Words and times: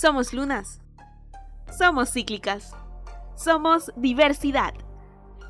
Somos 0.00 0.32
lunas. 0.32 0.80
Somos 1.76 2.12
cíclicas. 2.12 2.72
Somos 3.34 3.90
diversidad. 3.96 4.72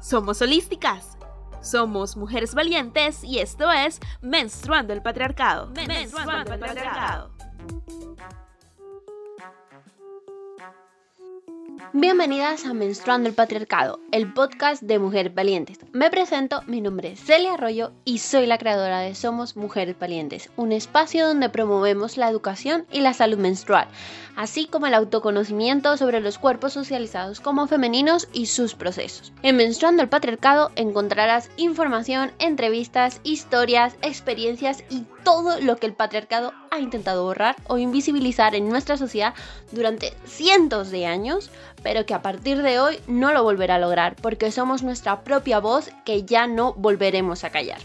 Somos 0.00 0.40
holísticas. 0.40 1.18
Somos 1.60 2.16
mujeres 2.16 2.54
valientes 2.54 3.22
y 3.24 3.40
esto 3.40 3.70
es 3.70 4.00
Menstruando 4.22 4.94
el 4.94 5.02
Patriarcado. 5.02 5.66
Menstruando 5.86 6.54
el 6.54 6.60
Patriarcado. 6.60 7.37
Bienvenidas 11.94 12.66
a 12.66 12.74
Menstruando 12.74 13.30
el 13.30 13.34
Patriarcado, 13.34 13.98
el 14.12 14.30
podcast 14.30 14.82
de 14.82 14.98
Mujeres 14.98 15.34
Valientes. 15.34 15.78
Me 15.92 16.10
presento, 16.10 16.60
mi 16.66 16.82
nombre 16.82 17.12
es 17.12 17.20
Celia 17.20 17.54
Arroyo 17.54 17.92
y 18.04 18.18
soy 18.18 18.44
la 18.44 18.58
creadora 18.58 19.00
de 19.00 19.14
Somos 19.14 19.56
Mujeres 19.56 19.98
Valientes, 19.98 20.50
un 20.56 20.72
espacio 20.72 21.26
donde 21.26 21.48
promovemos 21.48 22.18
la 22.18 22.28
educación 22.28 22.86
y 22.92 23.00
la 23.00 23.14
salud 23.14 23.38
menstrual, 23.38 23.88
así 24.36 24.66
como 24.66 24.86
el 24.86 24.92
autoconocimiento 24.92 25.96
sobre 25.96 26.20
los 26.20 26.36
cuerpos 26.36 26.74
socializados 26.74 27.40
como 27.40 27.66
femeninos 27.66 28.28
y 28.34 28.46
sus 28.46 28.74
procesos. 28.74 29.32
En 29.42 29.56
Menstruando 29.56 30.02
el 30.02 30.10
Patriarcado 30.10 30.70
encontrarás 30.76 31.50
información, 31.56 32.32
entrevistas, 32.38 33.20
historias, 33.24 33.96
experiencias 34.02 34.84
y 34.90 35.06
todo 35.24 35.60
lo 35.60 35.76
que 35.76 35.86
el 35.86 35.92
patriarcado 35.92 36.52
ha 36.70 36.78
intentado 36.78 37.24
borrar 37.24 37.56
o 37.66 37.76
invisibilizar 37.76 38.54
en 38.54 38.68
nuestra 38.68 38.96
sociedad 38.96 39.34
durante 39.72 40.14
cientos 40.24 40.90
de 40.90 41.04
años, 41.06 41.50
pero 41.82 42.06
que 42.06 42.14
a 42.14 42.22
partir 42.22 42.62
de 42.62 42.80
hoy 42.80 42.98
no 43.06 43.32
lo 43.32 43.42
volverá 43.42 43.76
a 43.76 43.78
lograr 43.78 44.16
porque 44.16 44.50
somos 44.50 44.82
nuestra 44.82 45.22
propia 45.22 45.58
voz 45.60 45.90
que 46.04 46.24
ya 46.24 46.46
no 46.46 46.74
volveremos 46.74 47.44
a 47.44 47.50
callar. 47.50 47.80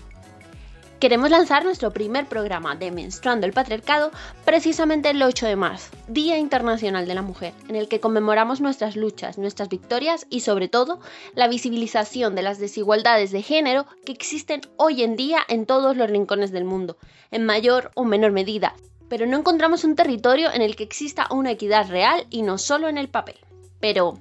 Queremos 1.03 1.29
lanzar 1.29 1.65
nuestro 1.65 1.91
primer 1.91 2.27
programa 2.27 2.77
de 2.77 2.89
Menstruando 2.89 3.45
el 3.45 3.51
Patriarcado 3.51 4.09
precisamente 4.45 5.09
el 5.09 5.21
8 5.21 5.47
de 5.47 5.57
marzo, 5.57 5.91
Día 6.07 6.37
Internacional 6.37 7.05
de 7.05 7.13
la 7.13 7.21
Mujer, 7.21 7.53
en 7.67 7.75
el 7.75 7.89
que 7.89 7.99
conmemoramos 7.99 8.61
nuestras 8.61 8.95
luchas, 8.95 9.37
nuestras 9.37 9.67
victorias 9.67 10.25
y 10.29 10.39
sobre 10.39 10.69
todo 10.69 11.01
la 11.35 11.49
visibilización 11.49 12.35
de 12.35 12.43
las 12.43 12.57
desigualdades 12.57 13.31
de 13.31 13.41
género 13.41 13.85
que 14.05 14.13
existen 14.13 14.61
hoy 14.77 15.03
en 15.03 15.17
día 15.17 15.39
en 15.49 15.65
todos 15.65 15.97
los 15.97 16.09
rincones 16.09 16.53
del 16.53 16.63
mundo, 16.63 16.95
en 17.31 17.45
mayor 17.45 17.91
o 17.95 18.05
menor 18.05 18.31
medida, 18.31 18.73
pero 19.09 19.25
no 19.25 19.37
encontramos 19.37 19.83
un 19.83 19.97
territorio 19.97 20.53
en 20.53 20.61
el 20.61 20.77
que 20.77 20.85
exista 20.85 21.27
una 21.31 21.51
equidad 21.51 21.89
real 21.89 22.27
y 22.29 22.43
no 22.43 22.57
solo 22.57 22.87
en 22.87 22.97
el 22.97 23.09
papel. 23.09 23.35
Pero, 23.83 24.17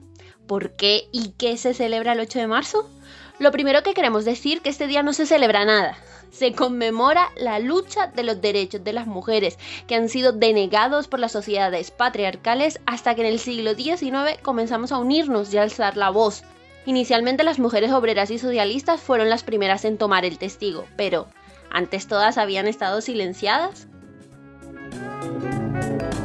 ¿por 0.49 0.73
qué 0.73 1.09
y 1.13 1.35
qué 1.39 1.57
se 1.57 1.73
celebra 1.73 2.15
el 2.15 2.19
8 2.19 2.41
de 2.41 2.47
marzo? 2.49 2.91
Lo 3.39 3.53
primero 3.53 3.85
que 3.85 3.95
queremos 3.95 4.25
decir 4.25 4.61
que 4.61 4.71
este 4.71 4.89
día 4.89 5.05
no 5.05 5.13
se 5.13 5.25
celebra 5.25 5.65
nada, 5.65 5.97
se 6.33 6.53
conmemora 6.53 7.29
la 7.37 7.61
lucha 7.61 8.09
de 8.09 8.25
los 8.25 8.41
derechos 8.41 8.83
de 8.83 8.93
las 8.93 9.07
mujeres 9.07 9.61
que 9.87 9.95
han 9.95 10.09
sido 10.09 10.33
denegados 10.33 11.07
por 11.07 11.21
las 11.21 11.31
sociedades 11.31 11.93
patriarcales 11.93 12.81
hasta 12.87 13.15
que 13.15 13.21
en 13.21 13.29
el 13.29 13.39
siglo 13.39 13.75
XIX 13.75 14.37
comenzamos 14.43 14.91
a 14.91 14.99
unirnos 14.99 15.55
y 15.55 15.59
a 15.59 15.63
alzar 15.63 15.97
la 15.97 16.11
voz. 16.11 16.43
Inicialmente 16.85 17.45
las 17.45 17.61
mujeres 17.61 17.93
obreras 17.93 18.33
y 18.33 18.41
socialistas 18.41 19.01
fueron 19.01 19.31
las 19.31 19.45
primeras 19.45 19.85
en 19.85 19.97
tomar 19.97 20.25
el 20.25 20.39
testigo, 20.39 20.87
pero 20.97 21.29
¿antes 21.71 22.09
todas 22.09 22.37
habían 22.37 22.67
estado 22.67 23.01
silenciadas? 23.01 23.87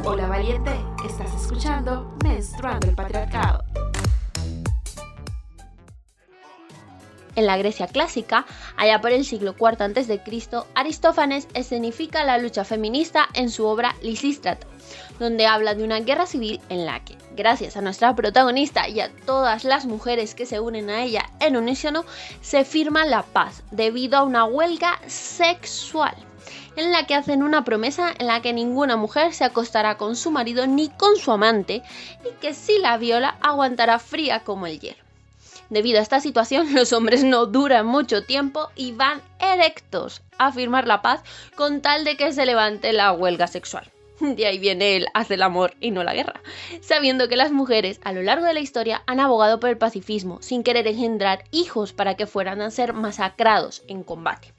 Hola 0.02 0.26
valiente, 0.26 0.72
estás 1.06 1.32
escuchando 1.40 2.17
El 2.38 2.94
Patriarcado. 2.94 3.64
En 7.34 7.46
la 7.46 7.56
Grecia 7.56 7.88
clásica, 7.88 8.46
allá 8.76 9.00
por 9.00 9.10
el 9.10 9.24
siglo 9.24 9.56
IV 9.58 9.82
a.C., 9.82 10.20
Aristófanes 10.76 11.48
escenifica 11.54 12.24
la 12.24 12.38
lucha 12.38 12.64
feminista 12.64 13.26
en 13.34 13.50
su 13.50 13.66
obra 13.66 13.96
Lisístrata, 14.02 14.68
donde 15.18 15.46
habla 15.46 15.74
de 15.74 15.82
una 15.82 15.98
guerra 15.98 16.26
civil 16.26 16.60
en 16.68 16.86
la 16.86 17.04
que, 17.04 17.16
gracias 17.34 17.76
a 17.76 17.80
nuestra 17.80 18.14
protagonista 18.14 18.88
y 18.88 19.00
a 19.00 19.10
todas 19.26 19.64
las 19.64 19.86
mujeres 19.86 20.36
que 20.36 20.46
se 20.46 20.60
unen 20.60 20.90
a 20.90 21.02
ella 21.02 21.28
en 21.40 21.56
unísono, 21.56 22.04
se 22.40 22.64
firma 22.64 23.04
la 23.04 23.24
paz 23.24 23.64
debido 23.72 24.16
a 24.16 24.22
una 24.22 24.44
huelga 24.44 25.00
sexual 25.08 26.14
en 26.76 26.92
la 26.92 27.06
que 27.06 27.14
hacen 27.14 27.42
una 27.42 27.64
promesa 27.64 28.12
en 28.18 28.26
la 28.26 28.42
que 28.42 28.52
ninguna 28.52 28.96
mujer 28.96 29.32
se 29.34 29.44
acostará 29.44 29.96
con 29.96 30.16
su 30.16 30.30
marido 30.30 30.66
ni 30.66 30.88
con 30.88 31.16
su 31.16 31.32
amante 31.32 31.82
y 32.24 32.32
que 32.40 32.54
si 32.54 32.78
la 32.78 32.98
viola 32.98 33.36
aguantará 33.40 33.98
fría 33.98 34.40
como 34.40 34.66
el 34.66 34.80
hielo. 34.80 35.08
Debido 35.70 35.98
a 35.98 36.02
esta 36.02 36.20
situación, 36.20 36.72
los 36.74 36.92
hombres 36.92 37.24
no 37.24 37.46
duran 37.46 37.86
mucho 37.86 38.24
tiempo 38.24 38.68
y 38.74 38.92
van 38.92 39.20
erectos 39.38 40.22
a 40.38 40.52
firmar 40.52 40.86
la 40.86 41.02
paz 41.02 41.22
con 41.56 41.80
tal 41.80 42.04
de 42.04 42.16
que 42.16 42.32
se 42.32 42.46
levante 42.46 42.92
la 42.92 43.12
huelga 43.12 43.46
sexual. 43.46 43.90
De 44.20 44.46
ahí 44.46 44.58
viene 44.58 44.96
el 44.96 45.06
hace 45.14 45.34
el 45.34 45.42
amor 45.42 45.74
y 45.80 45.92
no 45.92 46.02
la 46.02 46.14
guerra, 46.14 46.40
sabiendo 46.80 47.28
que 47.28 47.36
las 47.36 47.52
mujeres 47.52 48.00
a 48.02 48.12
lo 48.12 48.22
largo 48.22 48.46
de 48.46 48.54
la 48.54 48.60
historia 48.60 49.02
han 49.06 49.20
abogado 49.20 49.60
por 49.60 49.70
el 49.70 49.78
pacifismo 49.78 50.42
sin 50.42 50.64
querer 50.64 50.88
engendrar 50.88 51.44
hijos 51.52 51.92
para 51.92 52.16
que 52.16 52.26
fueran 52.26 52.60
a 52.60 52.70
ser 52.72 52.94
masacrados 52.94 53.84
en 53.86 54.02
combate. 54.02 54.52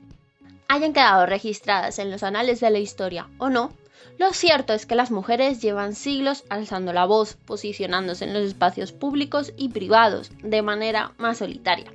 Hayan 0.72 0.94
quedado 0.94 1.26
registradas 1.26 1.98
en 1.98 2.12
los 2.12 2.22
anales 2.22 2.60
de 2.60 2.70
la 2.70 2.78
historia 2.78 3.28
o 3.40 3.50
no, 3.50 3.72
lo 4.20 4.34
cierto 4.34 4.74
es 4.74 4.86
que 4.86 4.94
las 4.94 5.10
mujeres 5.10 5.64
llevan 5.64 5.96
siglos 5.96 6.44
alzando 6.48 6.94
la 6.94 7.06
voz, 7.06 7.38
posicionándose 7.46 8.26
en 8.26 8.36
los 8.36 8.44
espacios 8.44 8.92
públicos 8.92 9.52
y 9.58 9.70
privados 9.70 10.32
de 10.44 10.62
manera 10.62 11.14
más 11.18 11.40
solitaria. 11.40 11.92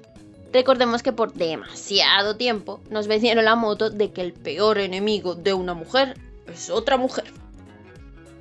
Recordemos 0.53 1.05
que 1.05 1.13
por 1.13 1.35
demasiado 1.35 2.37
tiempo 2.37 2.81
nos 2.91 3.07
vendieron 3.07 3.45
la 3.45 3.55
moto 3.55 3.91
de 3.91 4.11
que 4.11 4.23
el 4.23 4.33
peor 4.33 4.79
enemigo 4.79 5.37
de 5.37 5.55
una 5.55 5.75
mujer 5.75 6.19
es 6.53 6.69
otra 6.69 6.97
mujer. 6.97 7.33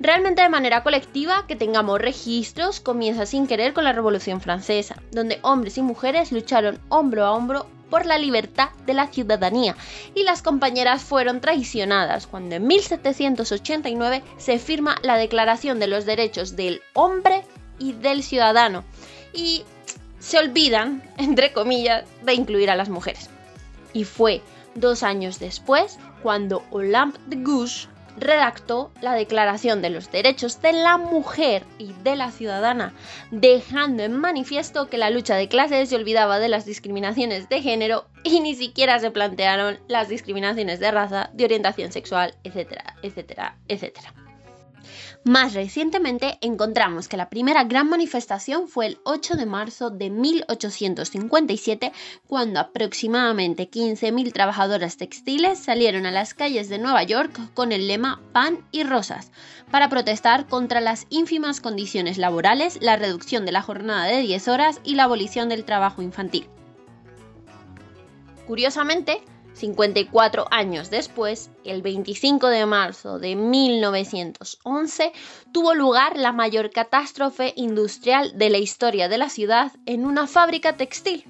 Realmente 0.00 0.42
de 0.42 0.48
manera 0.48 0.82
colectiva, 0.82 1.46
que 1.46 1.54
tengamos 1.54 2.00
registros 2.00 2.80
comienza 2.80 3.24
sin 3.24 3.46
querer 3.46 3.72
con 3.72 3.84
la 3.84 3.92
Revolución 3.92 4.40
Francesa, 4.40 5.00
donde 5.12 5.38
hombres 5.42 5.78
y 5.78 5.82
mujeres 5.82 6.32
lucharon 6.32 6.80
hombro 6.88 7.24
a 7.24 7.30
hombro 7.30 7.66
por 7.94 8.06
la 8.06 8.18
libertad 8.18 8.70
de 8.86 8.92
la 8.92 9.06
ciudadanía 9.06 9.76
y 10.16 10.24
las 10.24 10.42
compañeras 10.42 11.00
fueron 11.00 11.40
traicionadas 11.40 12.26
cuando 12.26 12.56
en 12.56 12.66
1789 12.66 14.24
se 14.36 14.58
firma 14.58 14.96
la 15.02 15.16
Declaración 15.16 15.78
de 15.78 15.86
los 15.86 16.04
Derechos 16.04 16.56
del 16.56 16.82
Hombre 16.94 17.44
y 17.78 17.92
del 17.92 18.24
Ciudadano 18.24 18.82
y 19.32 19.62
se 20.18 20.38
olvidan, 20.38 21.04
entre 21.18 21.52
comillas, 21.52 22.02
de 22.24 22.34
incluir 22.34 22.68
a 22.68 22.74
las 22.74 22.88
mujeres. 22.88 23.30
Y 23.92 24.02
fue 24.02 24.42
dos 24.74 25.04
años 25.04 25.38
después 25.38 26.00
cuando 26.20 26.64
Olympe 26.72 27.20
de 27.28 27.44
Gouges 27.44 27.88
redactó 28.16 28.92
la 29.00 29.14
Declaración 29.14 29.82
de 29.82 29.90
los 29.90 30.10
Derechos 30.10 30.60
de 30.62 30.72
la 30.72 30.98
Mujer 30.98 31.64
y 31.78 31.92
de 32.02 32.16
la 32.16 32.30
Ciudadana, 32.30 32.94
dejando 33.30 34.02
en 34.02 34.16
manifiesto 34.16 34.88
que 34.88 34.98
la 34.98 35.10
lucha 35.10 35.36
de 35.36 35.48
clases 35.48 35.88
se 35.88 35.96
olvidaba 35.96 36.38
de 36.38 36.48
las 36.48 36.64
discriminaciones 36.64 37.48
de 37.48 37.62
género 37.62 38.06
y 38.22 38.40
ni 38.40 38.54
siquiera 38.54 38.98
se 38.98 39.10
plantearon 39.10 39.78
las 39.88 40.08
discriminaciones 40.08 40.80
de 40.80 40.90
raza, 40.90 41.30
de 41.32 41.44
orientación 41.44 41.92
sexual, 41.92 42.34
etcétera, 42.44 42.96
etcétera, 43.02 43.58
etcétera. 43.68 44.23
Más 45.24 45.54
recientemente 45.54 46.38
encontramos 46.40 47.08
que 47.08 47.16
la 47.16 47.28
primera 47.28 47.64
gran 47.64 47.88
manifestación 47.88 48.68
fue 48.68 48.86
el 48.86 48.98
8 49.04 49.36
de 49.36 49.46
marzo 49.46 49.90
de 49.90 50.10
1857, 50.10 51.92
cuando 52.26 52.60
aproximadamente 52.60 53.70
15.000 53.70 54.32
trabajadoras 54.32 54.96
textiles 54.96 55.58
salieron 55.58 56.06
a 56.06 56.10
las 56.10 56.34
calles 56.34 56.68
de 56.68 56.78
Nueva 56.78 57.02
York 57.02 57.38
con 57.54 57.72
el 57.72 57.88
lema 57.88 58.20
Pan 58.32 58.58
y 58.72 58.82
Rosas, 58.84 59.30
para 59.70 59.88
protestar 59.88 60.46
contra 60.46 60.80
las 60.80 61.06
ínfimas 61.10 61.60
condiciones 61.60 62.18
laborales, 62.18 62.78
la 62.80 62.96
reducción 62.96 63.44
de 63.46 63.52
la 63.52 63.62
jornada 63.62 64.06
de 64.06 64.20
10 64.20 64.48
horas 64.48 64.80
y 64.84 64.94
la 64.94 65.04
abolición 65.04 65.48
del 65.48 65.64
trabajo 65.64 66.02
infantil. 66.02 66.48
Curiosamente, 68.46 69.22
54 69.54 70.46
años 70.50 70.90
después, 70.90 71.50
el 71.64 71.80
25 71.80 72.48
de 72.48 72.66
marzo 72.66 73.18
de 73.20 73.36
1911, 73.36 75.12
tuvo 75.52 75.74
lugar 75.74 76.18
la 76.18 76.32
mayor 76.32 76.70
catástrofe 76.70 77.52
industrial 77.56 78.36
de 78.36 78.50
la 78.50 78.58
historia 78.58 79.08
de 79.08 79.18
la 79.18 79.28
ciudad 79.28 79.72
en 79.86 80.06
una 80.06 80.26
fábrica 80.26 80.76
textil, 80.76 81.24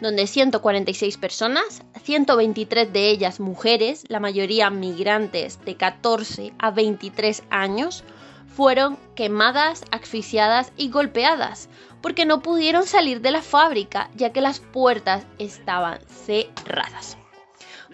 donde 0.00 0.28
146 0.28 1.16
personas, 1.16 1.82
123 2.04 2.92
de 2.92 3.10
ellas 3.10 3.40
mujeres, 3.40 4.04
la 4.08 4.20
mayoría 4.20 4.70
migrantes 4.70 5.58
de 5.64 5.76
14 5.76 6.52
a 6.58 6.70
23 6.70 7.42
años, 7.50 8.04
fueron 8.46 8.96
quemadas, 9.16 9.82
asfixiadas 9.90 10.72
y 10.76 10.90
golpeadas, 10.90 11.68
porque 12.00 12.24
no 12.24 12.40
pudieron 12.40 12.86
salir 12.86 13.20
de 13.20 13.32
la 13.32 13.42
fábrica 13.42 14.10
ya 14.14 14.32
que 14.32 14.40
las 14.40 14.60
puertas 14.60 15.26
estaban 15.38 15.98
cerradas 16.06 17.18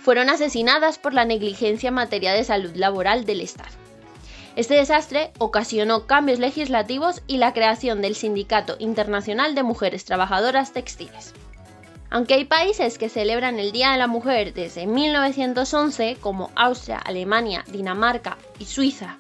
fueron 0.05 0.29
asesinadas 0.29 0.99
por 0.99 1.15
la 1.15 1.25
negligencia 1.25 1.89
en 1.89 1.95
materia 1.95 2.35
de 2.35 2.45
salud 2.45 2.77
laboral 2.77 3.25
del 3.25 3.41
Estado. 3.41 3.71
Este 4.55 4.75
desastre 4.75 5.33
ocasionó 5.39 6.07
cambios 6.07 6.39
legislativos 6.39 7.23
y 7.27 7.39
la 7.39 7.55
creación 7.55 8.03
del 8.03 8.15
Sindicato 8.15 8.77
Internacional 8.79 9.55
de 9.55 9.63
Mujeres 9.63 10.05
Trabajadoras 10.05 10.73
Textiles. 10.73 11.33
Aunque 12.11 12.35
hay 12.35 12.45
países 12.45 12.99
que 12.99 13.09
celebran 13.09 13.59
el 13.59 13.73
Día 13.73 13.93
de 13.93 13.99
la 13.99 14.07
Mujer 14.07 14.53
desde 14.53 14.87
1911, 14.87 16.19
como 16.21 16.51
Austria, 16.55 16.99
Alemania, 16.99 17.65
Dinamarca 17.73 18.37
y 18.59 18.67
Suiza, 18.67 19.17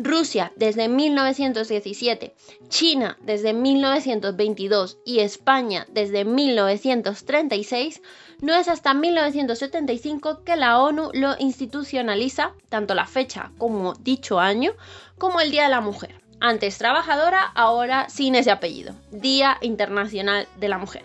Rusia 0.00 0.52
desde 0.54 0.88
1917, 0.88 2.32
China 2.68 3.18
desde 3.20 3.52
1922 3.52 4.98
y 5.04 5.18
España 5.18 5.88
desde 5.90 6.24
1936, 6.24 8.00
no 8.40 8.54
es 8.54 8.68
hasta 8.68 8.94
1975 8.94 10.44
que 10.44 10.54
la 10.54 10.78
ONU 10.78 11.10
lo 11.14 11.34
institucionaliza, 11.40 12.52
tanto 12.68 12.94
la 12.94 13.06
fecha 13.06 13.50
como 13.58 13.94
dicho 13.94 14.38
año, 14.38 14.70
como 15.18 15.40
el 15.40 15.50
Día 15.50 15.64
de 15.64 15.70
la 15.70 15.80
Mujer. 15.80 16.14
Antes 16.38 16.78
trabajadora, 16.78 17.42
ahora 17.56 18.08
sin 18.08 18.36
ese 18.36 18.52
apellido, 18.52 18.94
Día 19.10 19.58
Internacional 19.62 20.46
de 20.60 20.68
la 20.68 20.78
Mujer. 20.78 21.02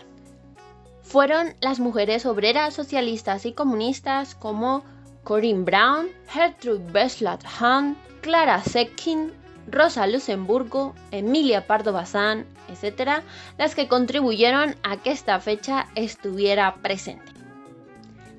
Fueron 1.02 1.54
las 1.60 1.80
mujeres 1.80 2.26
obreras, 2.26 2.74
socialistas 2.74 3.44
y 3.44 3.54
comunistas 3.54 4.36
como 4.36 4.84
Corinne 5.24 5.64
Brown, 5.64 6.08
Gertrude 6.28 6.92
Beslat 6.92 7.42
Hahn, 7.58 7.96
Clara 8.24 8.62
Zetkin, 8.62 9.34
Rosa 9.70 10.06
Luxemburgo, 10.06 10.94
Emilia 11.10 11.66
Pardo 11.66 11.92
Bazán, 11.92 12.46
etc., 12.70 13.22
las 13.58 13.74
que 13.74 13.86
contribuyeron 13.86 14.76
a 14.82 14.96
que 14.96 15.10
esta 15.10 15.38
fecha 15.40 15.88
estuviera 15.94 16.76
presente. 16.76 17.30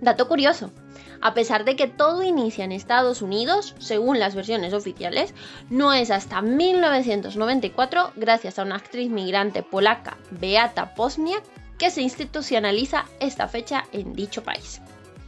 Dato 0.02 0.28
curioso, 0.28 0.72
a 1.22 1.36
pesar 1.36 1.66
de 1.66 1.76
que 1.76 1.86
todo 1.86 2.24
inicia 2.24 2.66
en 2.66 2.72
Estados 2.72 3.22
Unidos, 3.22 3.76
según 3.78 4.18
las 4.18 4.34
versiones 4.34 4.74
oficiales, 4.74 5.36
no 5.70 5.94
es 5.94 6.10
hasta 6.10 6.42
1994, 6.42 8.14
gracias 8.16 8.58
a 8.58 8.64
una 8.64 8.78
actriz 8.78 9.12
migrante 9.12 9.62
polaca, 9.62 10.18
Beata 10.32 10.96
Posniak, 10.96 11.44
que 11.78 11.92
se 11.92 12.02
institucionaliza 12.02 13.06
esta 13.20 13.48
fecha 13.48 13.86
en 13.92 14.14
dicho 14.14 14.42
país. 14.42 14.82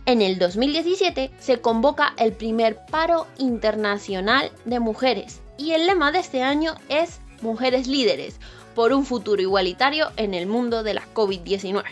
En 0.07 0.21
el 0.21 0.39
2017 0.39 1.31
se 1.37 1.59
convoca 1.59 2.13
el 2.17 2.31
primer 2.31 2.77
paro 2.89 3.27
internacional 3.37 4.53
de 4.63 4.79
mujeres 4.79 5.41
y 5.57 5.73
el 5.73 5.85
lema 5.85 6.13
de 6.13 6.19
este 6.19 6.43
año 6.43 6.75
es 6.87 7.19
Mujeres 7.41 7.87
líderes 7.87 8.39
por 8.73 8.93
un 8.93 9.05
futuro 9.05 9.41
igualitario 9.41 10.09
en 10.15 10.33
el 10.33 10.47
mundo 10.47 10.81
de 10.83 10.93
la 10.93 11.03
COVID-19. 11.13 11.83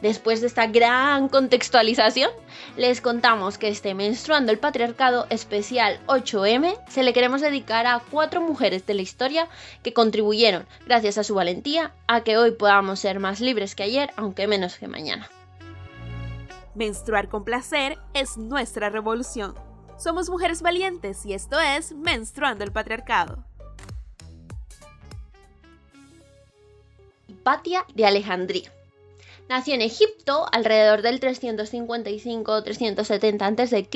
Después 0.00 0.40
de 0.40 0.46
esta 0.46 0.68
gran 0.68 1.28
contextualización, 1.28 2.30
les 2.76 3.00
contamos 3.00 3.58
que 3.58 3.70
este 3.70 3.94
Menstruando 3.94 4.52
el 4.52 4.60
Patriarcado 4.60 5.26
especial 5.28 5.98
8M 6.06 6.78
se 6.88 7.02
le 7.02 7.12
queremos 7.12 7.40
dedicar 7.40 7.88
a 7.88 8.00
cuatro 8.08 8.40
mujeres 8.40 8.86
de 8.86 8.94
la 8.94 9.02
historia 9.02 9.48
que 9.82 9.92
contribuyeron, 9.92 10.64
gracias 10.86 11.18
a 11.18 11.24
su 11.24 11.34
valentía, 11.34 11.90
a 12.06 12.20
que 12.22 12.38
hoy 12.38 12.52
podamos 12.52 13.00
ser 13.00 13.18
más 13.18 13.40
libres 13.40 13.74
que 13.74 13.82
ayer, 13.82 14.12
aunque 14.16 14.46
menos 14.46 14.76
que 14.76 14.86
mañana. 14.86 15.28
Menstruar 16.76 17.28
con 17.30 17.42
placer 17.42 17.98
es 18.12 18.36
nuestra 18.36 18.90
revolución. 18.90 19.54
Somos 19.96 20.28
mujeres 20.28 20.60
valientes 20.60 21.24
y 21.24 21.32
esto 21.32 21.58
es 21.58 21.92
Menstruando 21.92 22.64
el 22.64 22.72
Patriarcado. 22.72 23.46
Hipatia 27.28 27.86
de 27.94 28.04
Alejandría. 28.04 28.70
Nació 29.48 29.72
en 29.74 29.80
Egipto 29.80 30.44
alrededor 30.52 31.00
del 31.00 31.18
355-370 31.18 33.42
a.C. 33.42 33.88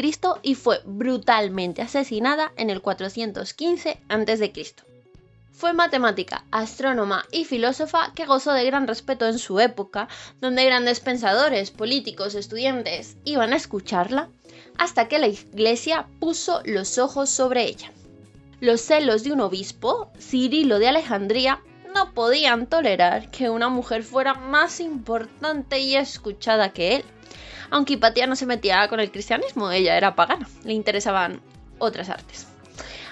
y 0.43 0.55
fue 0.55 0.81
brutalmente 0.87 1.83
asesinada 1.83 2.55
en 2.57 2.71
el 2.71 2.81
415 2.81 4.01
a.C. 4.09 4.53
Fue 5.61 5.75
matemática, 5.75 6.47
astrónoma 6.51 7.27
y 7.31 7.45
filósofa 7.45 8.15
que 8.15 8.25
gozó 8.25 8.55
de 8.55 8.65
gran 8.65 8.87
respeto 8.87 9.27
en 9.27 9.39
su 9.39 9.61
época, 9.61 10.09
donde 10.41 10.65
grandes 10.65 11.01
pensadores, 11.01 11.71
políticos, 11.71 12.35
estudiantes 12.35 13.19
iban 13.27 13.53
a 13.53 13.57
escucharla, 13.57 14.31
hasta 14.79 15.07
que 15.07 15.19
la 15.19 15.27
iglesia 15.29 16.07
puso 16.19 16.63
los 16.65 16.97
ojos 16.97 17.29
sobre 17.29 17.65
ella. 17.65 17.93
Los 18.61 18.81
celos 18.81 19.23
de 19.23 19.33
un 19.33 19.43
obispo, 19.43 20.11
Cirilo 20.19 20.79
de 20.79 20.89
Alejandría, 20.89 21.61
no 21.95 22.15
podían 22.15 22.67
tolerar 22.67 23.31
que 23.31 23.51
una 23.51 23.69
mujer 23.69 24.03
fuera 24.03 24.33
más 24.33 24.81
importante 24.81 25.79
y 25.79 25.95
escuchada 25.95 26.73
que 26.73 26.97
él. 26.97 27.05
Aunque 27.69 27.93
Hipatia 27.93 28.27
no 28.27 28.35
se 28.35 28.47
metía 28.47 28.89
con 28.89 28.99
el 28.99 29.13
cristianismo, 29.13 29.71
ella 29.71 29.99
era 29.99 30.15
pagana, 30.15 30.49
le 30.65 30.73
interesaban 30.73 31.43
otras 31.79 32.09
artes. 32.09 32.47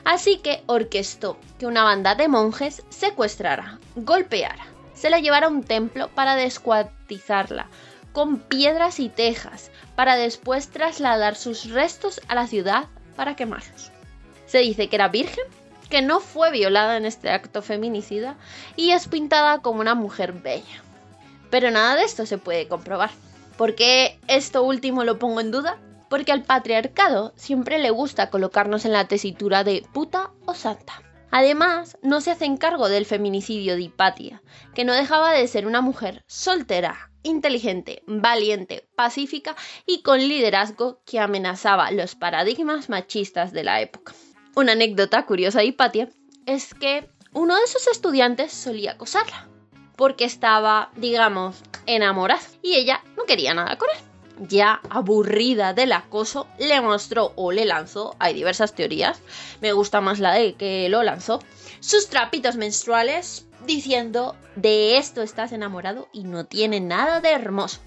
Así 0.05 0.39
que 0.39 0.63
orquestó 0.67 1.39
que 1.59 1.67
una 1.67 1.83
banda 1.83 2.15
de 2.15 2.29
monjes 2.29 2.83
secuestrara, 2.89 3.79
golpeara, 3.97 4.67
se 4.95 5.11
la 5.11 5.19
llevara 5.19 5.47
a 5.47 5.51
un 5.51 5.63
templo 5.63 6.09
para 6.15 6.35
descuartizarla, 6.35 7.69
con 8.13 8.39
piedras 8.39 9.01
y 9.01 9.09
tejas, 9.09 9.71
para 9.95 10.17
después 10.17 10.69
trasladar 10.69 11.37
sus 11.37 11.71
restos 11.71 12.21
a 12.29 12.35
la 12.35 12.47
ciudad 12.47 12.87
para 13.17 13.37
quemarlos. 13.37 13.91
Se 14.47 14.59
dice 14.59 14.89
que 14.89 14.97
era 14.97 15.09
virgen, 15.09 15.45
que 15.89 16.03
no 16.03 16.21
fue 16.21 16.51
violada 16.51 16.97
en 16.97 17.05
este 17.05 17.31
acto 17.31 17.63
feminicida 17.63 18.37
y 18.77 18.91
es 18.91 19.09
pintada 19.09 19.59
como 19.61 19.81
una 19.81 19.95
mujer 19.95 20.33
bella. 20.33 20.83
Pero 21.51 21.71
nada 21.71 21.97
de 21.97 22.05
esto 22.05 22.27
se 22.27 22.39
puede 22.39 22.69
comprobar. 22.69 23.11
¿Por 23.57 23.75
qué 23.75 24.19
esto 24.29 24.63
último 24.63 25.05
lo 25.05 25.19
pongo 25.19 25.41
en 25.41 25.51
duda? 25.51 25.79
Porque 26.09 26.33
al 26.33 26.43
patriarcado 26.43 27.33
siempre 27.37 27.79
le 27.79 27.91
gusta 27.91 28.31
colocarnos 28.31 28.85
en 28.85 28.93
la 28.93 29.07
tesitura 29.09 29.65
de 29.65 29.85
puta 29.93 30.31
o 30.47 30.55
santa. 30.55 31.03
Además, 31.31 31.99
no 32.03 32.21
se 32.21 32.31
hacen 32.31 32.57
cargo 32.57 32.89
del 32.89 33.05
feminicidio 33.05 33.75
de 33.75 33.83
Hipatia, 33.83 34.43
que 34.75 34.85
no 34.85 34.95
dejaba 34.95 35.33
de 35.33 35.47
ser 35.47 35.67
una 35.67 35.83
mujer 35.83 36.25
soltera, 36.27 37.11
inteligente, 37.23 38.03
valiente, 38.07 38.89
pacífica 38.97 39.55
y 39.85 40.03
con 40.03 40.21
liderazgo 40.21 41.03
que 41.05 41.21
amenazaba 41.21 41.91
los 41.91 42.15
paradigmas 42.15 42.89
machistas 42.89 43.53
de 43.53 43.65
la 43.65 43.83
época. 43.83 44.15
Una 44.57 44.73
anécdota 44.73 45.27
curiosa 45.27 45.59
de 45.59 45.67
Hipatia 45.67 46.09
es 46.47 46.73
que 46.73 47.11
uno 47.35 47.57
de 47.57 47.67
sus 47.67 47.87
estudiantes 47.89 48.53
solía 48.53 48.93
acosarla, 48.93 49.49
porque 49.97 50.25
estaba, 50.25 50.91
digamos, 50.97 51.63
enamorada 51.85 52.41
y 52.63 52.77
ella 52.77 53.03
no 53.19 53.25
quería 53.25 53.53
nada 53.53 53.77
con 53.77 53.89
él 53.95 54.08
ya 54.41 54.81
aburrida 54.91 55.73
del 55.75 55.93
acoso, 55.93 56.47
le 56.59 56.81
mostró 56.81 57.33
o 57.37 57.53
le 57.53 57.65
lanzó, 57.65 58.17
hay 58.19 58.35
diversas 58.35 58.75
teorías, 58.75 59.21
me 59.61 59.73
gusta 59.73 60.01
más 60.01 60.19
la 60.19 60.33
de 60.33 60.55
que 60.55 60.89
lo 60.89 61.03
lanzó, 61.03 61.41
sus 61.81 62.09
trapitos 62.09 62.57
menstruales 62.57 63.47
diciendo 63.67 64.37
de 64.57 64.99
esto 64.99 65.23
estás 65.23 65.53
enamorado 65.53 66.09
y 66.13 66.25
no 66.25 66.45
tiene 66.47 66.81
nada 66.81 67.21
de 67.21 67.31
hermoso. 67.31 67.81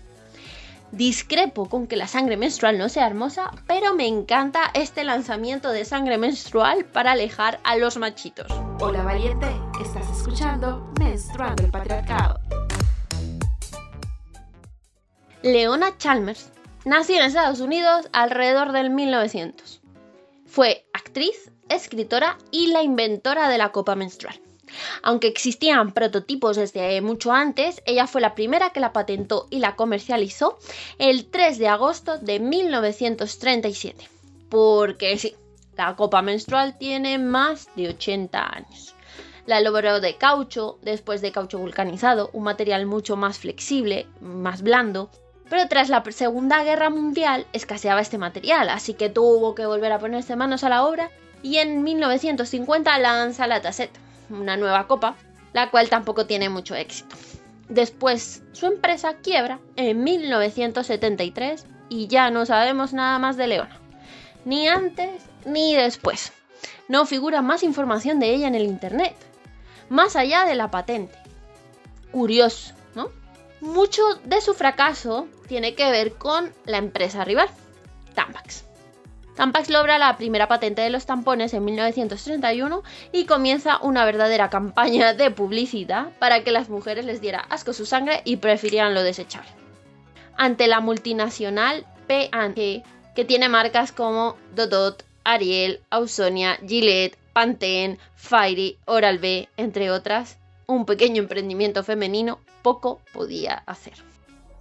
Discrepo 0.91 1.69
con 1.69 1.87
que 1.87 1.95
la 1.95 2.07
sangre 2.07 2.35
menstrual 2.35 2.77
no 2.77 2.89
sea 2.89 3.07
hermosa, 3.07 3.51
pero 3.65 3.95
me 3.95 4.07
encanta 4.07 4.59
este 4.73 5.05
lanzamiento 5.05 5.69
de 5.69 5.85
sangre 5.85 6.17
menstrual 6.17 6.83
para 6.83 7.13
alejar 7.13 7.61
a 7.63 7.77
los 7.77 7.95
machitos. 7.95 8.47
Hola 8.79 9.01
valiente, 9.01 9.47
estás 9.81 10.09
escuchando 10.09 10.91
Menstruando 10.99 11.63
el 11.63 11.71
Patriarcado. 11.71 12.41
Leona 15.43 15.97
Chalmers 15.97 16.51
nació 16.85 17.17
en 17.17 17.23
Estados 17.23 17.61
Unidos 17.61 18.07
alrededor 18.13 18.73
del 18.73 18.91
1900. 18.91 19.81
Fue 20.45 20.85
actriz, 20.93 21.51
escritora 21.67 22.37
y 22.51 22.67
la 22.67 22.83
inventora 22.83 23.49
de 23.49 23.57
la 23.57 23.71
copa 23.71 23.95
menstrual. 23.95 24.39
Aunque 25.01 25.27
existían 25.27 25.93
prototipos 25.93 26.57
desde 26.57 27.01
mucho 27.01 27.31
antes, 27.31 27.81
ella 27.87 28.05
fue 28.05 28.21
la 28.21 28.35
primera 28.35 28.69
que 28.69 28.79
la 28.79 28.93
patentó 28.93 29.47
y 29.49 29.57
la 29.57 29.75
comercializó 29.75 30.59
el 30.99 31.25
3 31.25 31.57
de 31.57 31.67
agosto 31.67 32.19
de 32.19 32.39
1937. 32.39 34.07
Porque 34.47 35.17
sí, 35.17 35.35
la 35.75 35.95
copa 35.95 36.21
menstrual 36.21 36.77
tiene 36.77 37.17
más 37.17 37.67
de 37.75 37.89
80 37.89 38.57
años. 38.57 38.93
La 39.47 39.57
elaboró 39.57 40.01
de 40.01 40.17
caucho, 40.17 40.77
después 40.83 41.21
de 41.21 41.31
caucho 41.31 41.57
vulcanizado, 41.57 42.29
un 42.31 42.43
material 42.43 42.85
mucho 42.85 43.17
más 43.17 43.39
flexible, 43.39 44.07
más 44.21 44.61
blando, 44.61 45.09
pero 45.51 45.67
tras 45.67 45.89
la 45.89 46.01
Segunda 46.11 46.63
Guerra 46.63 46.89
Mundial 46.89 47.45
escaseaba 47.51 47.99
este 47.99 48.17
material, 48.17 48.69
así 48.69 48.93
que 48.93 49.09
tuvo 49.09 49.53
que 49.53 49.65
volver 49.65 49.91
a 49.91 49.99
ponerse 49.99 50.37
manos 50.37 50.63
a 50.63 50.69
la 50.69 50.85
obra 50.85 51.11
y 51.43 51.57
en 51.57 51.83
1950 51.83 52.97
lanza 52.99 53.47
la 53.47 53.61
Tasset, 53.61 53.91
una 54.29 54.55
nueva 54.55 54.87
copa, 54.87 55.15
la 55.51 55.69
cual 55.69 55.89
tampoco 55.89 56.25
tiene 56.25 56.47
mucho 56.47 56.73
éxito. 56.73 57.17
Después 57.67 58.43
su 58.53 58.65
empresa 58.65 59.15
quiebra 59.15 59.59
en 59.75 60.01
1973 60.05 61.65
y 61.89 62.07
ya 62.07 62.31
no 62.31 62.45
sabemos 62.45 62.93
nada 62.93 63.19
más 63.19 63.35
de 63.35 63.47
Leona, 63.47 63.77
ni 64.45 64.69
antes 64.69 65.21
ni 65.43 65.75
después. 65.75 66.31
No 66.87 67.05
figura 67.05 67.41
más 67.41 67.63
información 67.63 68.21
de 68.21 68.33
ella 68.33 68.47
en 68.47 68.55
el 68.55 68.63
Internet, 68.63 69.17
más 69.89 70.15
allá 70.15 70.45
de 70.45 70.55
la 70.55 70.71
patente. 70.71 71.17
Curioso. 72.13 72.73
Mucho 73.61 74.01
de 74.25 74.41
su 74.41 74.55
fracaso 74.55 75.27
tiene 75.47 75.75
que 75.75 75.91
ver 75.91 76.13
con 76.13 76.51
la 76.65 76.77
empresa 76.77 77.23
rival, 77.23 77.47
Tampax. 78.15 78.65
Tampax 79.35 79.69
logra 79.69 79.99
la 79.99 80.17
primera 80.17 80.47
patente 80.47 80.81
de 80.81 80.89
los 80.89 81.05
tampones 81.05 81.53
en 81.53 81.63
1931 81.65 82.81
y 83.11 83.25
comienza 83.25 83.77
una 83.81 84.03
verdadera 84.03 84.49
campaña 84.49 85.13
de 85.13 85.29
publicidad 85.29 86.09
para 86.17 86.43
que 86.43 86.51
las 86.51 86.69
mujeres 86.69 87.05
les 87.05 87.21
diera 87.21 87.45
asco 87.49 87.71
su 87.73 87.85
sangre 87.85 88.23
y 88.25 88.37
prefirieran 88.37 88.95
lo 88.95 89.03
desechable. 89.03 89.49
Ante 90.37 90.67
la 90.67 90.79
multinacional 90.79 91.85
P&G, 92.07 92.83
que 93.13 93.25
tiene 93.25 93.47
marcas 93.47 93.91
como 93.91 94.37
Dodot, 94.55 95.05
Ariel, 95.23 95.81
Ausonia, 95.91 96.57
Gillette, 96.67 97.15
Pantene, 97.31 97.99
Fairy, 98.15 98.79
Oral-B, 98.85 99.49
entre 99.55 99.91
otras, 99.91 100.39
un 100.65 100.87
pequeño 100.87 101.21
emprendimiento 101.21 101.83
femenino 101.83 102.39
poco 102.61 103.01
podía 103.13 103.55
hacer. 103.65 103.93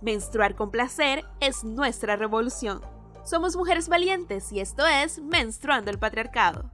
Menstruar 0.01 0.55
con 0.55 0.71
placer 0.71 1.25
es 1.41 1.65
nuestra 1.65 2.17
revolución. 2.17 2.81
Somos 3.25 3.57
mujeres 3.57 3.89
valientes 3.89 4.51
y 4.53 4.61
esto 4.61 4.87
es 4.87 5.19
Menstruando 5.19 5.91
el 5.91 5.99
Patriarcado. 5.99 6.71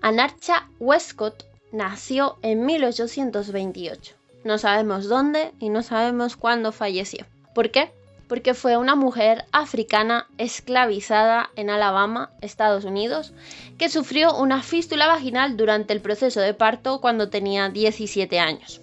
Anarcha 0.00 0.68
Westcott 0.80 1.44
nació 1.70 2.38
en 2.42 2.66
1828. 2.66 4.16
No 4.44 4.58
sabemos 4.58 5.08
dónde 5.08 5.52
y 5.60 5.68
no 5.68 5.82
sabemos 5.82 6.36
cuándo 6.36 6.72
falleció. 6.72 7.24
¿Por 7.54 7.70
qué? 7.70 7.92
Porque 8.32 8.54
fue 8.54 8.78
una 8.78 8.94
mujer 8.94 9.44
africana 9.52 10.26
esclavizada 10.38 11.50
en 11.54 11.68
Alabama, 11.68 12.30
Estados 12.40 12.86
Unidos, 12.86 13.34
que 13.76 13.90
sufrió 13.90 14.34
una 14.34 14.62
fístula 14.62 15.06
vaginal 15.06 15.58
durante 15.58 15.92
el 15.92 16.00
proceso 16.00 16.40
de 16.40 16.54
parto 16.54 17.02
cuando 17.02 17.28
tenía 17.28 17.68
17 17.68 18.40
años. 18.40 18.80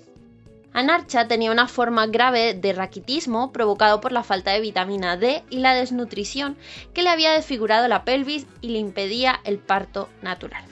Anarcha 0.71 1.27
tenía 1.27 1.49
una 1.49 1.67
forma 1.67 2.05
grave 2.05 2.53
de 2.53 2.73
raquitismo 2.73 3.51
provocado 3.51 3.99
por 4.01 4.11
la 4.11 4.21
falta 4.21 4.51
de 4.51 4.59
vitamina 4.59 5.17
D 5.17 5.41
y 5.49 5.57
la 5.57 5.73
desnutrición 5.73 6.55
que 6.93 7.01
le 7.01 7.09
había 7.09 7.31
desfigurado 7.31 7.87
la 7.87 8.05
pelvis 8.05 8.45
y 8.61 8.67
le 8.67 8.77
impedía 8.77 9.39
el 9.45 9.57
parto 9.57 10.09
natural. 10.21 10.63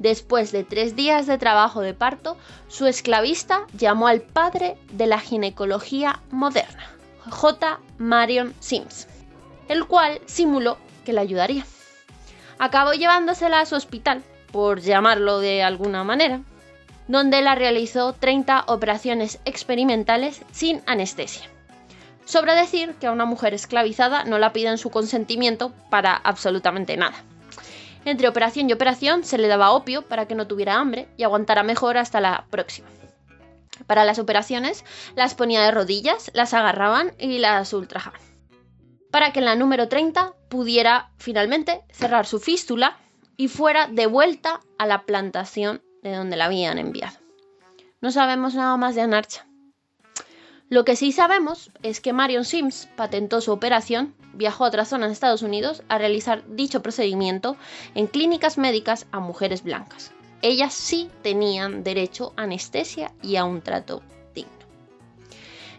Después 0.00 0.50
de 0.50 0.64
tres 0.64 0.96
días 0.96 1.28
de 1.28 1.38
trabajo 1.38 1.80
de 1.80 1.94
parto, 1.94 2.36
su 2.66 2.86
esclavista 2.86 3.64
llamó 3.78 4.08
al 4.08 4.22
padre 4.22 4.76
de 4.90 5.06
la 5.06 5.20
ginecología 5.20 6.20
moderna, 6.32 6.96
J. 7.30 7.80
Marion 7.98 8.54
Sims, 8.60 9.08
el 9.68 9.86
cual 9.86 10.20
simuló 10.26 10.78
que 11.04 11.12
la 11.12 11.20
ayudaría. 11.20 11.64
Acabó 12.58 12.92
llevándosela 12.92 13.60
a 13.60 13.66
su 13.66 13.74
hospital, 13.74 14.22
por 14.52 14.80
llamarlo 14.80 15.40
de 15.40 15.62
alguna 15.62 16.04
manera, 16.04 16.40
donde 17.08 17.42
la 17.42 17.54
realizó 17.54 18.12
30 18.12 18.64
operaciones 18.68 19.40
experimentales 19.44 20.42
sin 20.52 20.82
anestesia. 20.86 21.48
Sobra 22.24 22.54
decir 22.54 22.94
que 22.94 23.08
a 23.08 23.12
una 23.12 23.24
mujer 23.24 23.54
esclavizada 23.54 24.24
no 24.24 24.38
la 24.38 24.52
piden 24.52 24.78
su 24.78 24.90
consentimiento 24.90 25.72
para 25.90 26.14
absolutamente 26.14 26.96
nada. 26.96 27.16
Entre 28.04 28.28
operación 28.28 28.68
y 28.68 28.72
operación 28.72 29.24
se 29.24 29.38
le 29.38 29.48
daba 29.48 29.72
opio 29.72 30.02
para 30.02 30.26
que 30.26 30.34
no 30.34 30.46
tuviera 30.46 30.76
hambre 30.76 31.08
y 31.16 31.24
aguantara 31.24 31.62
mejor 31.62 31.96
hasta 31.96 32.20
la 32.20 32.44
próxima. 32.50 32.88
Para 33.86 34.04
las 34.04 34.18
operaciones 34.18 34.84
las 35.16 35.34
ponía 35.34 35.62
de 35.62 35.70
rodillas, 35.70 36.30
las 36.34 36.54
agarraban 36.54 37.12
y 37.18 37.38
las 37.38 37.72
ultrajaban. 37.72 38.20
Para 39.10 39.32
que 39.32 39.40
la 39.40 39.56
número 39.56 39.88
30 39.88 40.34
pudiera 40.48 41.10
finalmente 41.18 41.82
cerrar 41.90 42.26
su 42.26 42.38
fístula 42.38 42.96
y 43.36 43.48
fuera 43.48 43.88
de 43.88 44.06
vuelta 44.06 44.60
a 44.78 44.86
la 44.86 45.02
plantación 45.02 45.82
de 46.02 46.14
donde 46.14 46.36
la 46.36 46.46
habían 46.46 46.78
enviado. 46.78 47.18
No 48.00 48.10
sabemos 48.10 48.54
nada 48.54 48.76
más 48.76 48.94
de 48.94 49.02
Anarcha. 49.02 49.46
Lo 50.68 50.84
que 50.84 50.96
sí 50.96 51.12
sabemos 51.12 51.70
es 51.82 52.00
que 52.00 52.12
Marion 52.12 52.44
Sims 52.44 52.88
patentó 52.96 53.40
su 53.40 53.52
operación, 53.52 54.14
viajó 54.32 54.64
a 54.64 54.68
otra 54.68 54.84
zona 54.86 55.06
de 55.06 55.12
Estados 55.12 55.42
Unidos 55.42 55.82
a 55.88 55.98
realizar 55.98 56.44
dicho 56.48 56.82
procedimiento 56.82 57.56
en 57.94 58.06
clínicas 58.06 58.56
médicas 58.56 59.06
a 59.12 59.20
mujeres 59.20 59.62
blancas. 59.62 60.12
Ellas 60.42 60.74
sí 60.74 61.10
tenían 61.22 61.84
derecho 61.84 62.32
a 62.36 62.42
anestesia 62.42 63.12
y 63.22 63.36
a 63.36 63.44
un 63.44 63.62
trato 63.62 64.02
digno. 64.34 64.52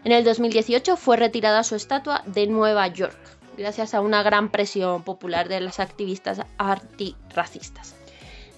En 0.04 0.12
el 0.12 0.24
2018 0.24 0.96
fue 0.96 1.16
retirada 1.16 1.62
su 1.62 1.76
estatua 1.76 2.22
de 2.26 2.46
Nueva 2.46 2.88
York, 2.88 3.18
gracias 3.56 3.94
a 3.94 4.00
una 4.00 4.22
gran 4.22 4.50
presión 4.50 5.02
popular 5.02 5.48
de 5.48 5.60
las 5.60 5.80
activistas 5.80 6.40
antirracistas. 6.58 7.94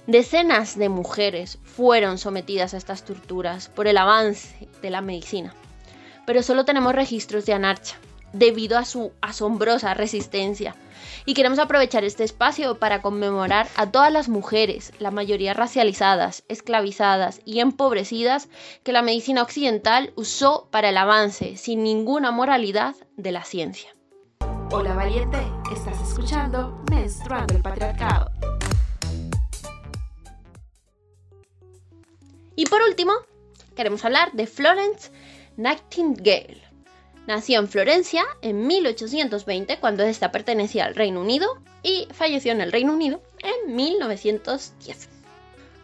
Decenas 0.06 0.78
de 0.78 0.88
mujeres 0.88 1.58
fueron 1.64 2.18
sometidas 2.18 2.72
a 2.72 2.76
estas 2.76 3.04
torturas 3.04 3.68
por 3.68 3.88
el 3.88 3.98
avance 3.98 4.68
de 4.80 4.90
la 4.90 5.00
medicina 5.00 5.52
pero 6.26 6.42
solo 6.42 6.64
tenemos 6.64 6.94
registros 6.94 7.46
de 7.46 7.54
Anarcha, 7.54 7.96
debido 8.38 8.78
a 8.78 8.84
su 8.84 9.12
asombrosa 9.20 9.94
resistencia. 9.94 10.76
Y 11.24 11.34
queremos 11.34 11.58
aprovechar 11.58 12.04
este 12.04 12.24
espacio 12.24 12.78
para 12.78 13.02
conmemorar 13.02 13.66
a 13.76 13.90
todas 13.90 14.12
las 14.12 14.28
mujeres, 14.28 14.92
la 14.98 15.10
mayoría 15.10 15.54
racializadas, 15.54 16.44
esclavizadas 16.48 17.40
y 17.44 17.60
empobrecidas, 17.60 18.48
que 18.84 18.92
la 18.92 19.02
medicina 19.02 19.42
occidental 19.42 20.12
usó 20.14 20.68
para 20.70 20.90
el 20.90 20.96
avance, 20.96 21.56
sin 21.56 21.82
ninguna 21.82 22.30
moralidad, 22.30 22.94
de 23.16 23.32
la 23.32 23.44
ciencia. 23.44 23.96
Hola 24.70 24.94
valiente, 24.94 25.38
estás 25.72 26.00
escuchando 26.00 26.82
Menstruando 26.90 27.54
el 27.54 27.62
Patriarcado. 27.62 28.30
Y 32.56 32.66
por 32.66 32.82
último, 32.82 33.12
queremos 33.74 34.04
hablar 34.04 34.32
de 34.32 34.46
Florence 34.46 35.10
Nightingale. 35.56 36.65
Nació 37.26 37.58
en 37.58 37.68
Florencia 37.68 38.24
en 38.40 38.66
1820 38.66 39.78
cuando 39.78 40.04
ésta 40.04 40.30
pertenecía 40.30 40.84
al 40.84 40.94
Reino 40.94 41.20
Unido 41.20 41.58
y 41.82 42.06
falleció 42.12 42.52
en 42.52 42.60
el 42.60 42.70
Reino 42.70 42.92
Unido 42.92 43.20
en 43.42 43.74
1910. 43.74 45.08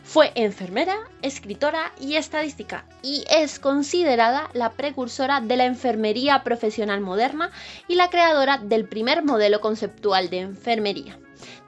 Fue 0.04 0.32
enfermera, 0.34 0.96
escritora 1.20 1.92
y 2.00 2.14
estadística 2.14 2.84
y 3.02 3.24
es 3.30 3.58
considerada 3.58 4.50
la 4.52 4.70
precursora 4.70 5.40
de 5.40 5.56
la 5.56 5.64
enfermería 5.64 6.44
profesional 6.44 7.00
moderna 7.00 7.50
y 7.88 7.96
la 7.96 8.08
creadora 8.10 8.58
del 8.58 8.84
primer 8.84 9.24
modelo 9.24 9.60
conceptual 9.60 10.30
de 10.30 10.40
enfermería. 10.40 11.18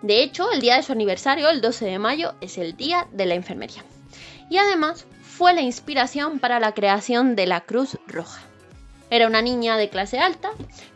De 0.02 0.22
hecho, 0.22 0.52
el 0.52 0.60
día 0.60 0.76
de 0.76 0.82
su 0.82 0.92
aniversario, 0.92 1.48
el 1.48 1.60
12 1.60 1.86
de 1.86 1.98
mayo, 1.98 2.34
es 2.40 2.58
el 2.58 2.76
Día 2.76 3.08
de 3.12 3.26
la 3.26 3.34
Enfermería. 3.34 3.82
Y 4.50 4.58
además 4.58 5.06
fue 5.22 5.54
la 5.54 5.62
inspiración 5.62 6.38
para 6.38 6.60
la 6.60 6.74
creación 6.74 7.34
de 7.34 7.46
la 7.46 7.62
Cruz 7.62 7.98
Roja. 8.06 8.42
Era 9.10 9.26
una 9.26 9.42
niña 9.42 9.76
de 9.76 9.88
clase 9.88 10.18
alta, 10.18 10.50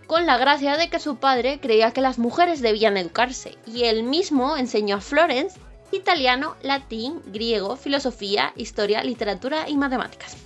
con 0.07 0.27
la 0.27 0.39
gracia 0.39 0.77
de 0.77 0.89
que 0.89 0.99
su 0.99 1.17
padre 1.17 1.61
creía 1.61 1.93
que 1.93 2.01
las 2.01 2.19
mujeres 2.19 2.61
debían 2.61 2.97
educarse, 2.97 3.57
y 3.67 3.85
él 3.85 4.03
mismo 4.03 4.57
enseñó 4.57 4.97
a 4.97 5.01
Florence 5.01 5.59
italiano, 5.93 6.55
latín, 6.63 7.23
griego, 7.27 7.77
filosofía, 7.77 8.53
historia, 8.57 9.03
literatura 9.03 9.69
y 9.69 9.77
matemáticas. 9.77 10.37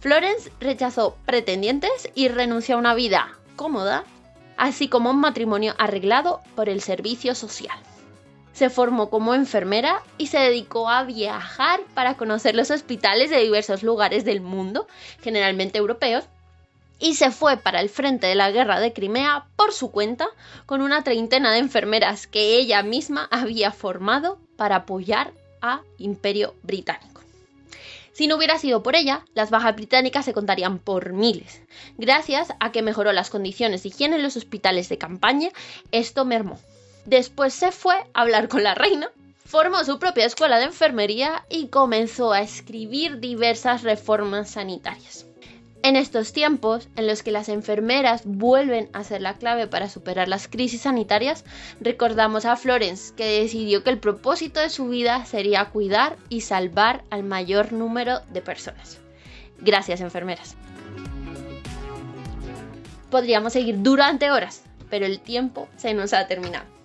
Florence 0.00 0.52
rechazó 0.60 1.16
pretendientes 1.26 2.10
y 2.14 2.28
renunció 2.28 2.76
a 2.76 2.78
una 2.78 2.94
vida 2.94 3.38
cómoda, 3.56 4.04
así 4.56 4.88
como 4.88 5.10
un 5.10 5.20
matrimonio 5.20 5.74
arreglado 5.78 6.40
por 6.54 6.68
el 6.68 6.80
servicio 6.80 7.34
social 7.34 7.78
se 8.58 8.70
formó 8.70 9.08
como 9.08 9.36
enfermera 9.36 10.02
y 10.18 10.26
se 10.26 10.38
dedicó 10.38 10.90
a 10.90 11.04
viajar 11.04 11.78
para 11.94 12.16
conocer 12.16 12.56
los 12.56 12.72
hospitales 12.72 13.30
de 13.30 13.38
diversos 13.38 13.84
lugares 13.84 14.24
del 14.24 14.40
mundo, 14.40 14.88
generalmente 15.22 15.78
europeos, 15.78 16.24
y 16.98 17.14
se 17.14 17.30
fue 17.30 17.56
para 17.56 17.80
el 17.80 17.88
frente 17.88 18.26
de 18.26 18.34
la 18.34 18.50
guerra 18.50 18.80
de 18.80 18.92
Crimea 18.92 19.46
por 19.56 19.72
su 19.72 19.90
cuenta 19.90 20.28
con 20.66 20.82
una 20.82 21.04
treintena 21.04 21.52
de 21.52 21.58
enfermeras 21.58 22.26
que 22.26 22.56
ella 22.56 22.82
misma 22.82 23.28
había 23.30 23.72
formado 23.72 24.38
para 24.56 24.76
apoyar 24.76 25.32
a 25.60 25.82
Imperio 25.98 26.54
Británico. 26.62 27.22
Si 28.12 28.26
no 28.26 28.34
hubiera 28.36 28.58
sido 28.58 28.82
por 28.82 28.96
ella, 28.96 29.24
las 29.34 29.50
bajas 29.50 29.76
británicas 29.76 30.24
se 30.24 30.32
contarían 30.32 30.80
por 30.80 31.12
miles. 31.12 31.62
Gracias 31.98 32.48
a 32.58 32.72
que 32.72 32.82
mejoró 32.82 33.12
las 33.12 33.30
condiciones 33.30 33.84
de 33.84 33.90
higiene 33.90 34.16
en 34.16 34.24
los 34.24 34.36
hospitales 34.36 34.88
de 34.88 34.98
campaña, 34.98 35.50
esto 35.92 36.24
mermó. 36.24 36.58
Después 37.04 37.54
se 37.54 37.70
fue 37.70 37.94
a 37.94 38.22
hablar 38.22 38.48
con 38.48 38.64
la 38.64 38.74
reina, 38.74 39.08
formó 39.44 39.84
su 39.84 40.00
propia 40.00 40.26
escuela 40.26 40.58
de 40.58 40.64
enfermería 40.64 41.44
y 41.48 41.68
comenzó 41.68 42.32
a 42.32 42.40
escribir 42.40 43.20
diversas 43.20 43.84
reformas 43.84 44.50
sanitarias. 44.50 45.27
En 45.88 45.96
estos 45.96 46.34
tiempos, 46.34 46.86
en 46.96 47.06
los 47.06 47.22
que 47.22 47.30
las 47.30 47.48
enfermeras 47.48 48.20
vuelven 48.26 48.90
a 48.92 49.04
ser 49.04 49.22
la 49.22 49.38
clave 49.38 49.68
para 49.68 49.88
superar 49.88 50.28
las 50.28 50.46
crisis 50.46 50.82
sanitarias, 50.82 51.46
recordamos 51.80 52.44
a 52.44 52.56
Florence, 52.56 53.14
que 53.16 53.40
decidió 53.40 53.82
que 53.82 53.88
el 53.88 53.98
propósito 53.98 54.60
de 54.60 54.68
su 54.68 54.90
vida 54.90 55.24
sería 55.24 55.64
cuidar 55.70 56.18
y 56.28 56.42
salvar 56.42 57.04
al 57.08 57.22
mayor 57.22 57.72
número 57.72 58.20
de 58.34 58.42
personas. 58.42 58.98
Gracias, 59.60 60.02
enfermeras. 60.02 60.56
Podríamos 63.10 63.54
seguir 63.54 63.80
durante 63.80 64.30
horas, 64.30 64.64
pero 64.90 65.06
el 65.06 65.20
tiempo 65.20 65.70
se 65.78 65.94
nos 65.94 66.12
ha 66.12 66.26
terminado. 66.26 66.77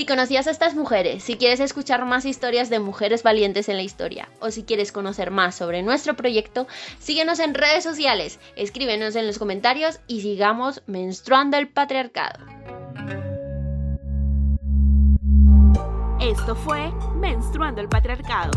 Si 0.00 0.06
conocías 0.06 0.46
a 0.46 0.50
estas 0.50 0.74
mujeres, 0.74 1.22
si 1.22 1.36
quieres 1.36 1.60
escuchar 1.60 2.06
más 2.06 2.24
historias 2.24 2.70
de 2.70 2.80
mujeres 2.80 3.22
valientes 3.22 3.68
en 3.68 3.76
la 3.76 3.82
historia 3.82 4.30
o 4.40 4.50
si 4.50 4.62
quieres 4.62 4.92
conocer 4.92 5.30
más 5.30 5.56
sobre 5.56 5.82
nuestro 5.82 6.16
proyecto, 6.16 6.66
síguenos 6.98 7.38
en 7.38 7.52
redes 7.52 7.84
sociales, 7.84 8.40
escríbenos 8.56 9.14
en 9.14 9.26
los 9.26 9.38
comentarios 9.38 10.00
y 10.06 10.22
sigamos 10.22 10.80
menstruando 10.86 11.58
el 11.58 11.68
patriarcado. 11.68 12.46
Esto 16.18 16.56
fue 16.56 16.90
Menstruando 17.16 17.82
el 17.82 17.90
Patriarcado 17.90 18.52